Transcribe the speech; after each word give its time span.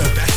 Sebastian 0.00 0.16
King 0.16 0.29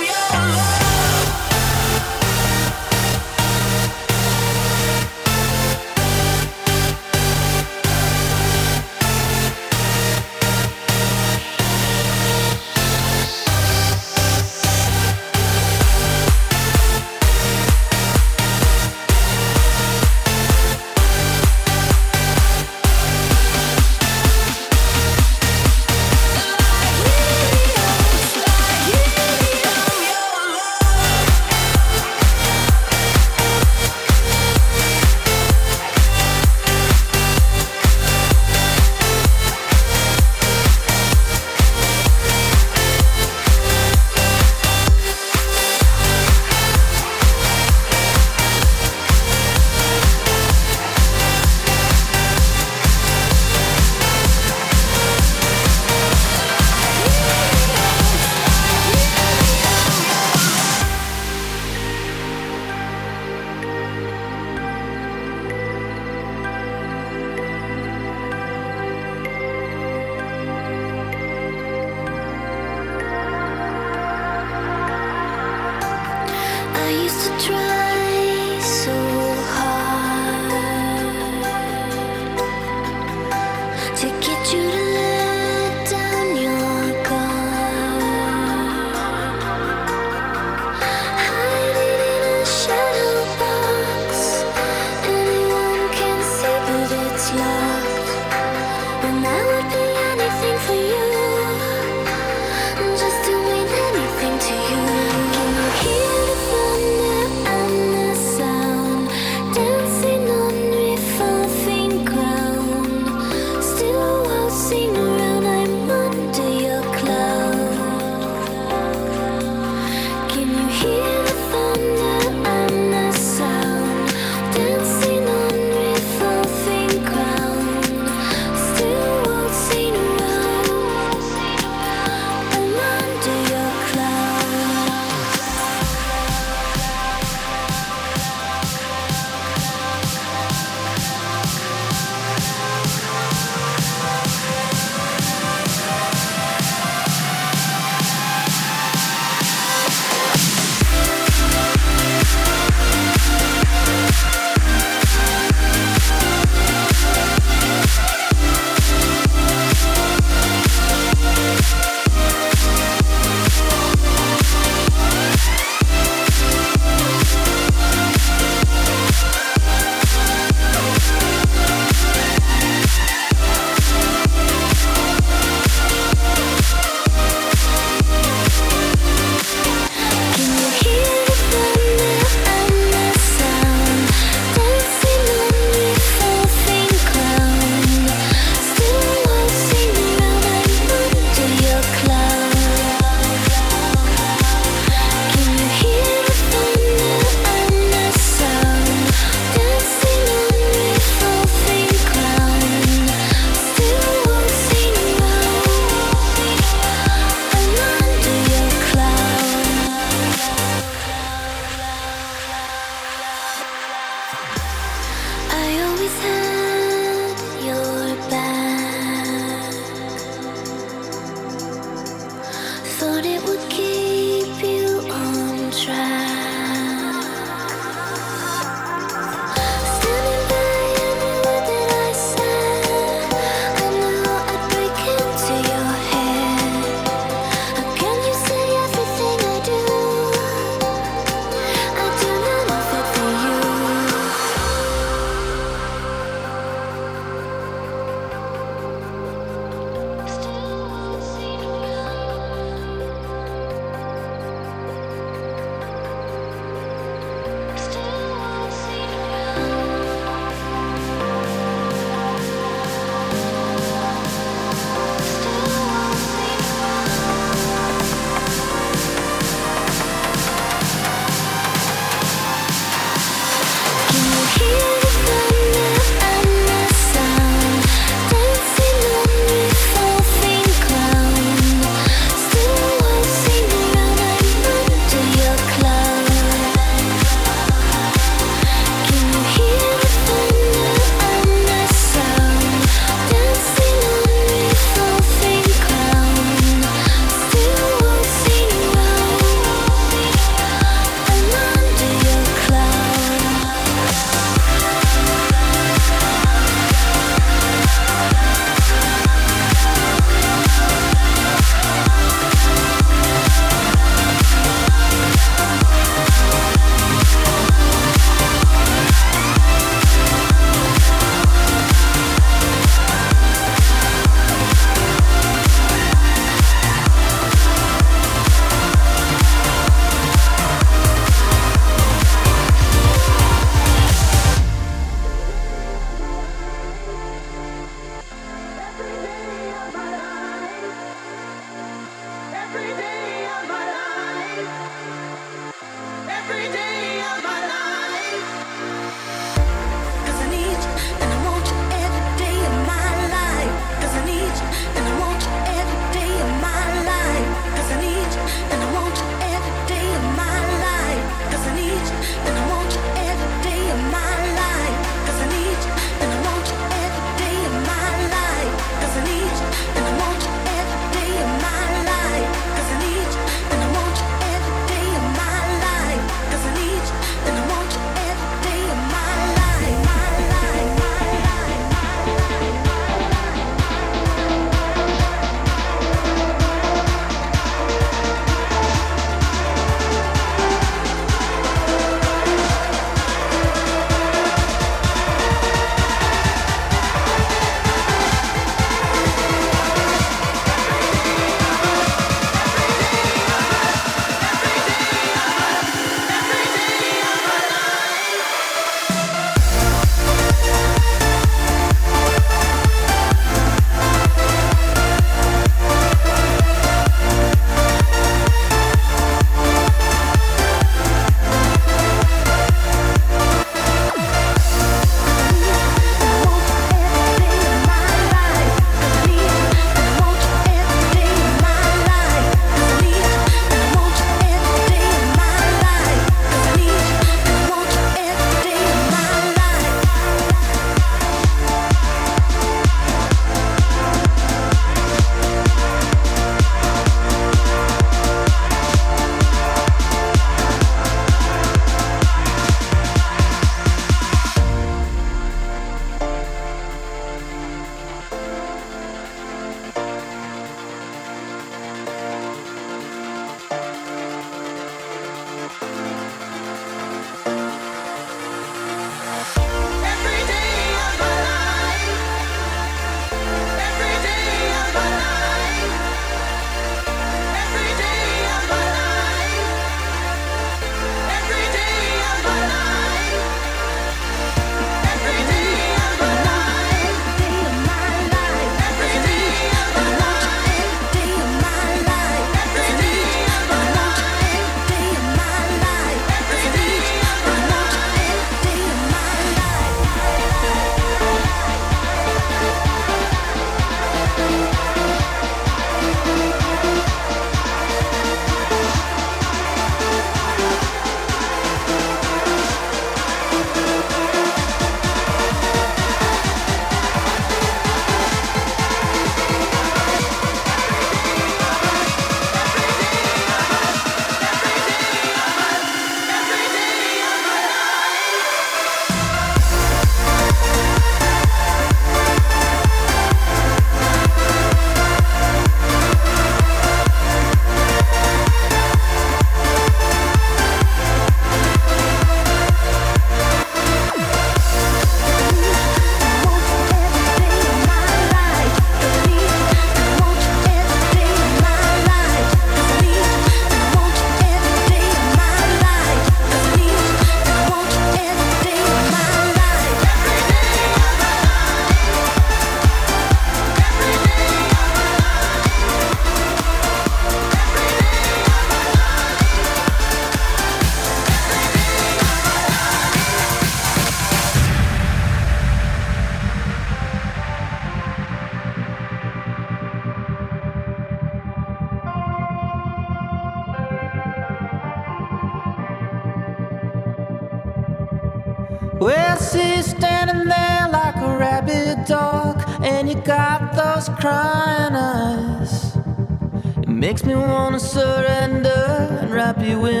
surrender 597.81 599.17
and 599.21 599.31
wrap 599.31 599.59
you 599.59 599.85
in. 599.87 600.00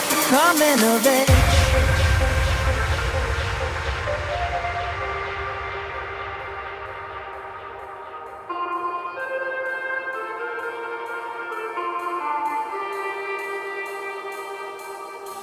like 0.00 0.10
the 0.10 0.16
coming 0.28 0.80
of 0.92 1.06
age. 1.06 1.30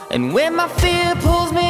And 0.10 0.34
when 0.34 0.56
my 0.56 0.68
fear 0.70 1.16
pulls 1.16 1.52
me 1.52 1.67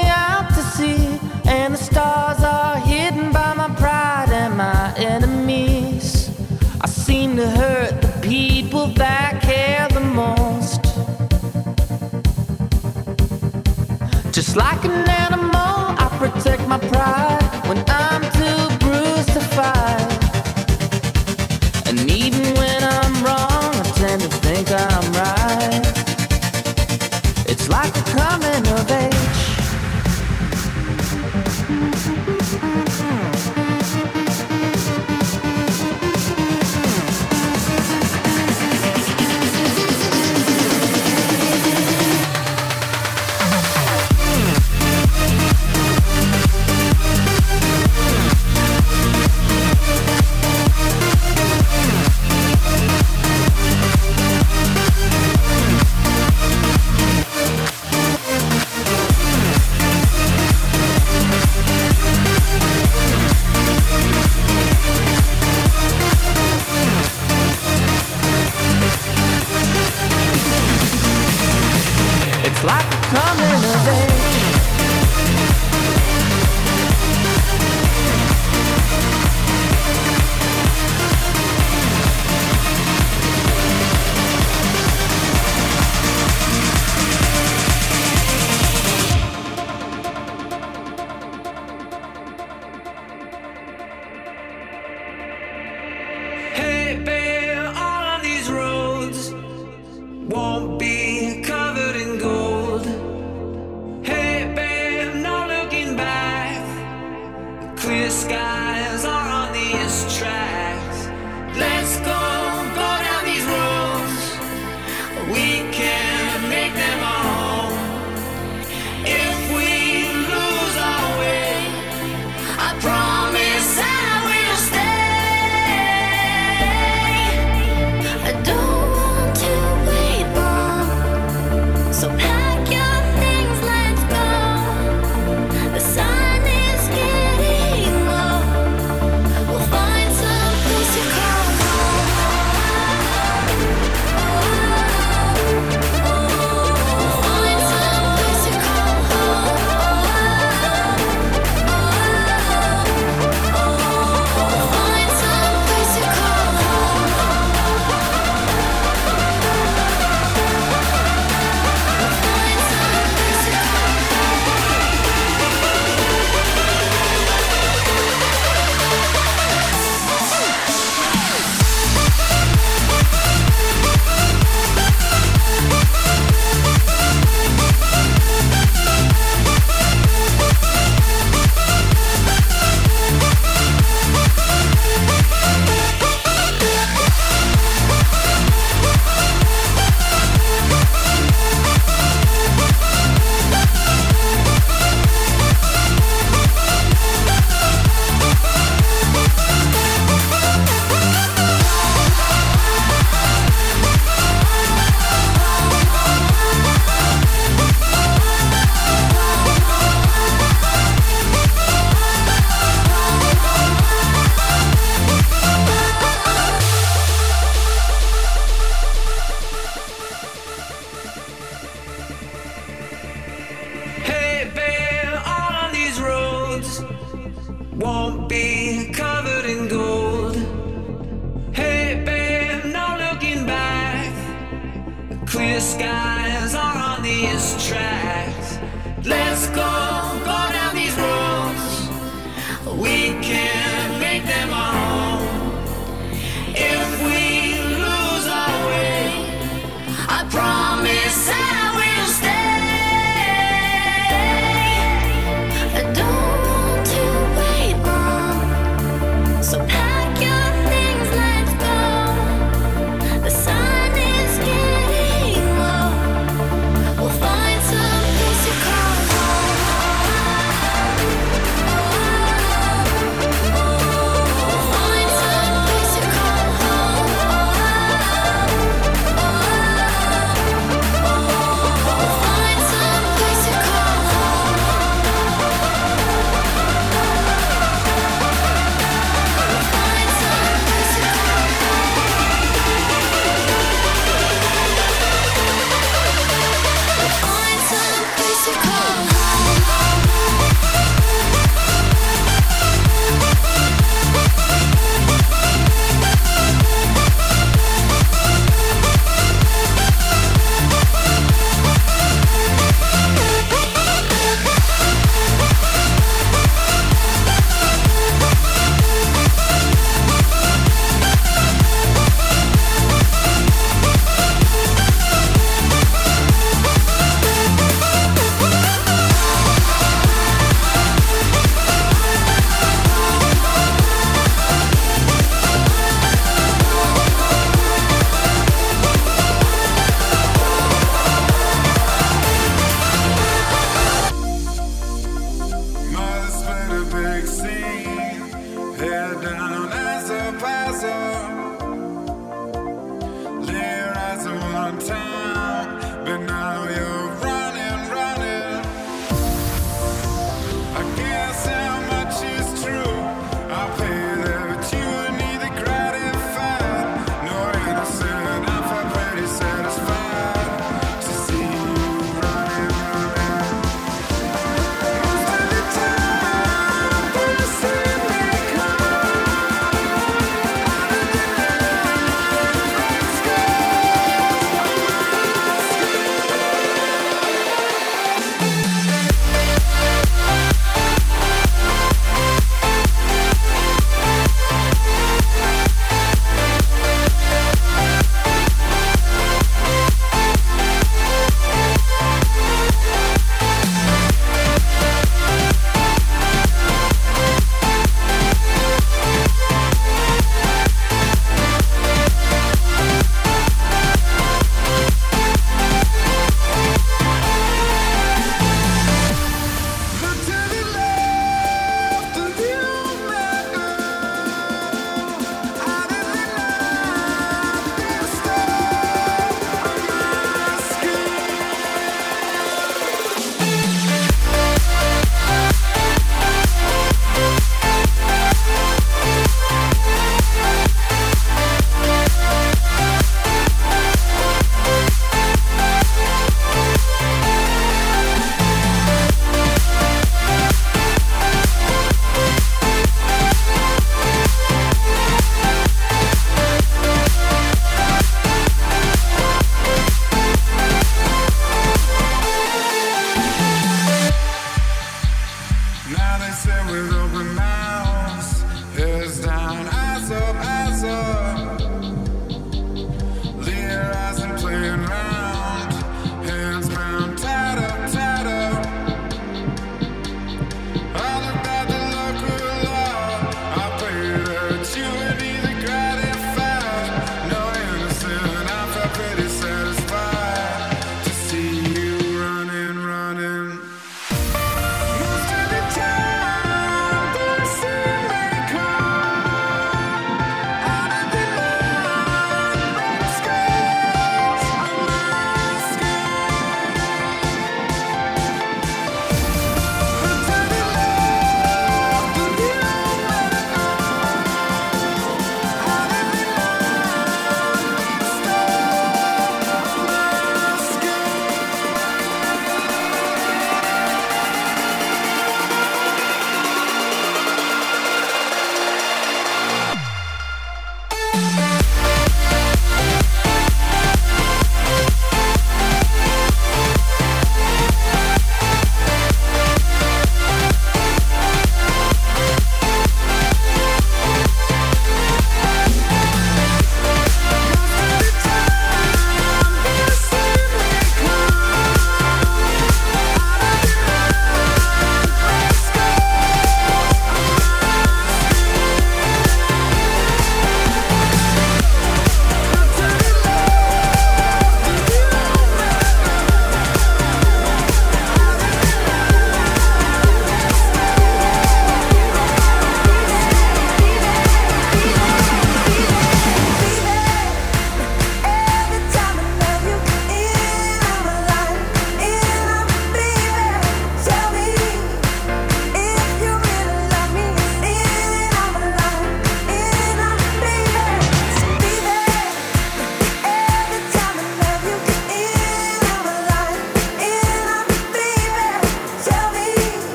Now. 14.83 15.26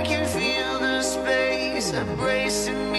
I 0.00 0.02
can 0.02 0.26
feel 0.26 0.78
the 0.78 1.02
space 1.02 1.92
embracing 1.92 2.89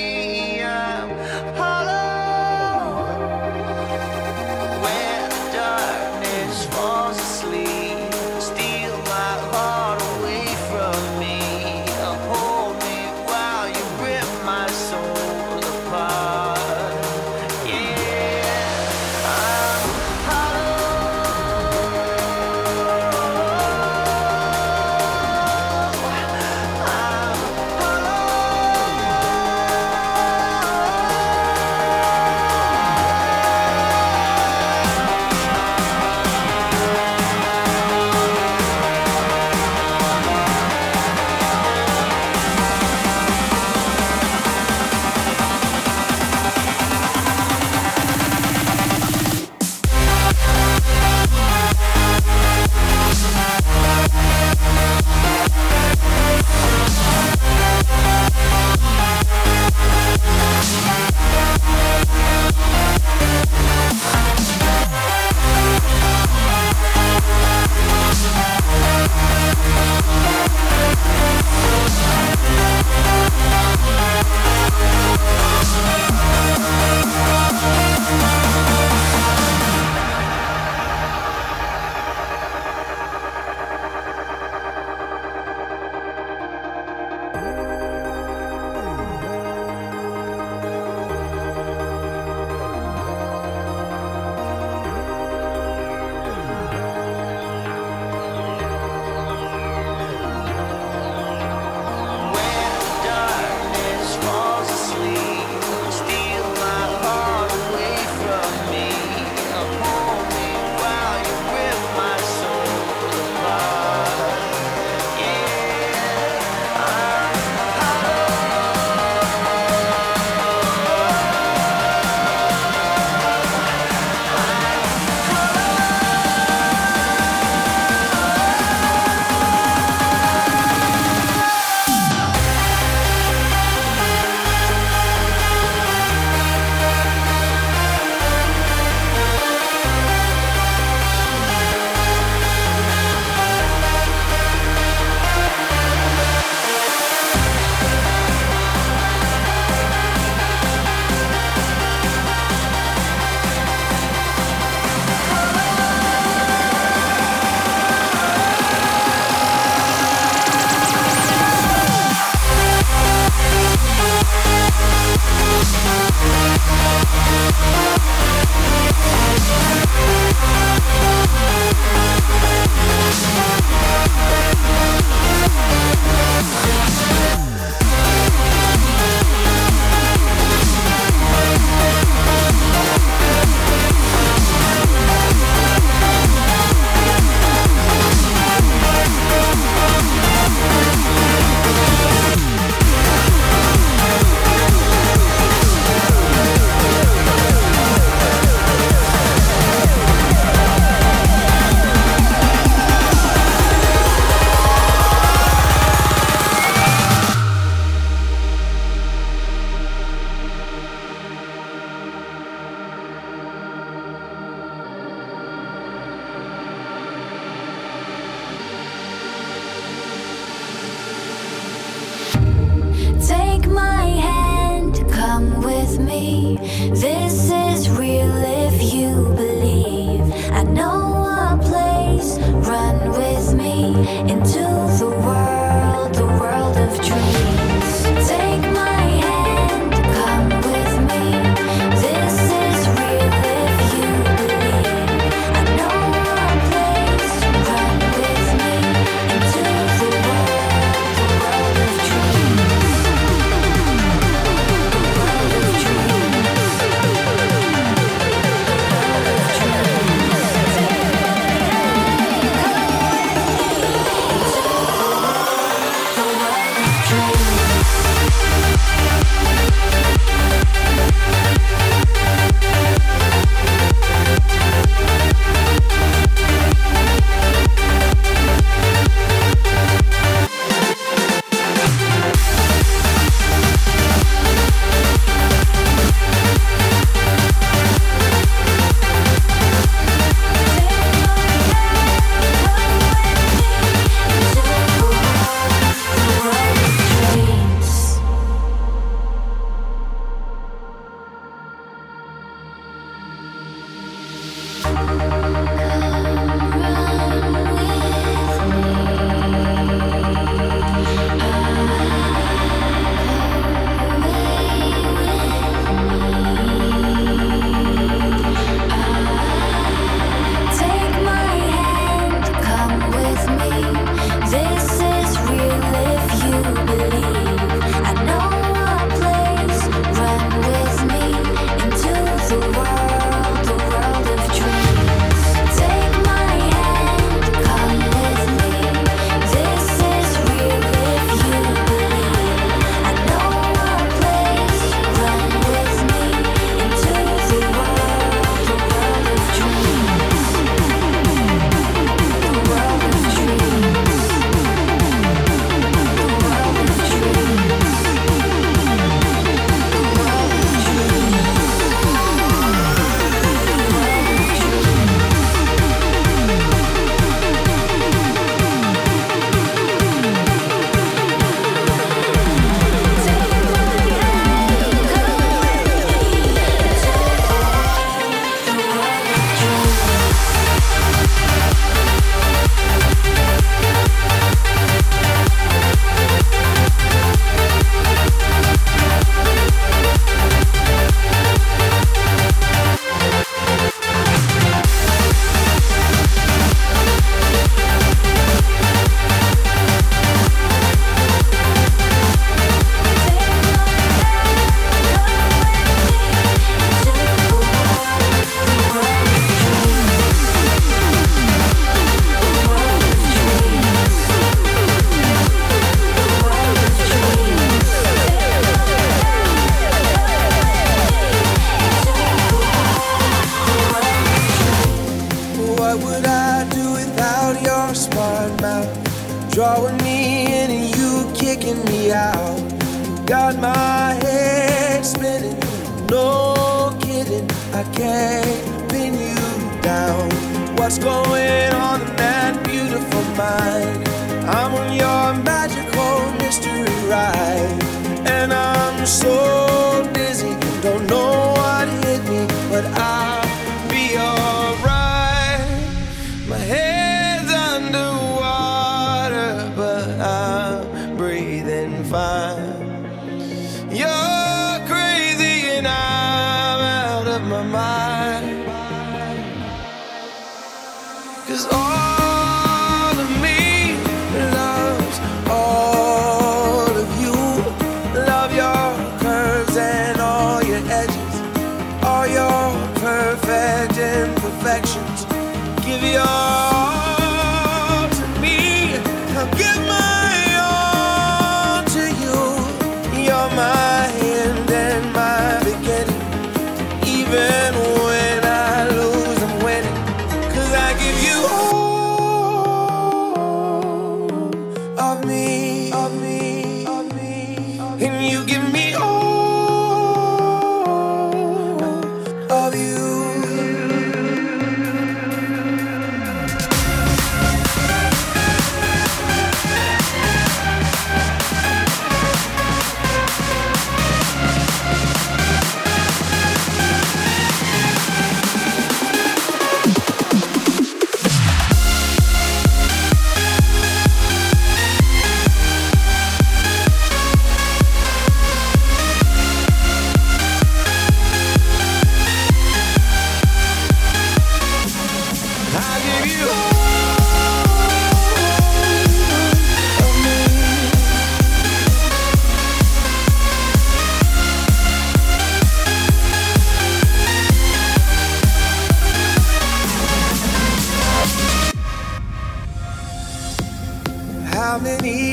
into 234.27 234.59
the 234.99 235.09
world, 235.25 236.13
the 236.15 236.25
world 236.25 236.77
of 236.77 236.95
dreams. 237.05 237.60